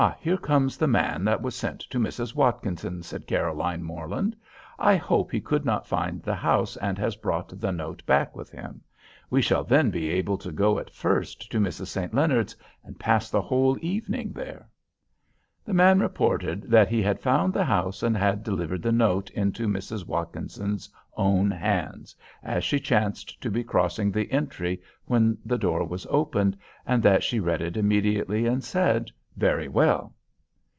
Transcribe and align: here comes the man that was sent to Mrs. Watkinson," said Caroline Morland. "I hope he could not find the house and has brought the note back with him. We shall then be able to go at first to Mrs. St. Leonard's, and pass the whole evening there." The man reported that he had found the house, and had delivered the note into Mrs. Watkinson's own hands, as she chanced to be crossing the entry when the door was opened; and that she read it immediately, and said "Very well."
here 0.19 0.37
comes 0.37 0.77
the 0.77 0.87
man 0.87 1.23
that 1.23 1.43
was 1.43 1.55
sent 1.55 1.79
to 1.81 1.99
Mrs. 1.99 2.33
Watkinson," 2.33 3.03
said 3.03 3.27
Caroline 3.27 3.83
Morland. 3.83 4.35
"I 4.79 4.95
hope 4.95 5.31
he 5.31 5.39
could 5.39 5.63
not 5.63 5.85
find 5.85 6.23
the 6.23 6.33
house 6.33 6.75
and 6.77 6.97
has 6.97 7.15
brought 7.17 7.59
the 7.61 7.71
note 7.71 8.03
back 8.07 8.35
with 8.35 8.49
him. 8.49 8.81
We 9.29 9.43
shall 9.43 9.63
then 9.63 9.91
be 9.91 10.09
able 10.09 10.39
to 10.39 10.51
go 10.51 10.79
at 10.79 10.89
first 10.89 11.51
to 11.51 11.59
Mrs. 11.59 11.85
St. 11.87 12.15
Leonard's, 12.15 12.55
and 12.83 12.99
pass 12.99 13.29
the 13.29 13.43
whole 13.43 13.77
evening 13.79 14.33
there." 14.33 14.67
The 15.63 15.73
man 15.75 15.99
reported 15.99 16.63
that 16.63 16.87
he 16.89 17.03
had 17.03 17.19
found 17.19 17.53
the 17.53 17.65
house, 17.65 18.01
and 18.01 18.17
had 18.17 18.43
delivered 18.43 18.81
the 18.81 18.91
note 18.91 19.29
into 19.29 19.67
Mrs. 19.67 20.07
Watkinson's 20.07 20.89
own 21.15 21.51
hands, 21.51 22.15
as 22.41 22.63
she 22.63 22.79
chanced 22.79 23.39
to 23.39 23.51
be 23.51 23.63
crossing 23.63 24.11
the 24.11 24.31
entry 24.31 24.81
when 25.05 25.37
the 25.45 25.59
door 25.59 25.85
was 25.85 26.07
opened; 26.09 26.57
and 26.87 27.03
that 27.03 27.23
she 27.23 27.39
read 27.39 27.61
it 27.61 27.77
immediately, 27.77 28.47
and 28.47 28.63
said 28.63 29.11
"Very 29.37 29.69
well." 29.69 30.13